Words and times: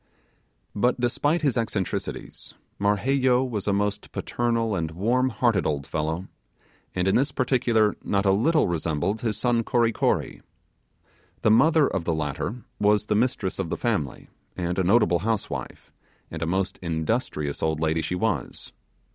But 0.73 0.99
despite 0.99 1.43
his 1.43 1.55
eccentricities, 1.57 2.55
Marheyo 2.79 3.47
was 3.47 3.67
a 3.67 3.71
most 3.71 4.11
paternal 4.11 4.73
and 4.75 4.89
warm 4.89 5.29
hearted 5.29 5.67
old 5.67 5.85
fellow, 5.85 6.27
and 6.95 7.07
in 7.07 7.13
this 7.13 7.31
particular 7.31 7.95
not 8.03 8.25
a 8.25 8.31
little 8.31 8.67
resembled 8.67 9.21
his 9.21 9.37
son 9.37 9.63
Kory 9.63 9.91
Kory. 9.91 10.41
The 11.43 11.51
mother 11.51 11.85
of 11.85 12.05
the 12.05 12.15
latter 12.15 12.63
was 12.79 13.05
the 13.05 13.15
mistress 13.15 13.59
of 13.59 13.69
the 13.69 13.77
family, 13.77 14.27
and 14.57 14.79
a 14.79 14.83
notable 14.83 15.19
housewife, 15.19 15.93
and 16.31 16.41
a 16.41 16.47
most 16.47 16.79
industrious 16.81 17.61
old 17.61 17.79
lady 17.79 18.01
she 18.01 18.15
was. 18.15 18.73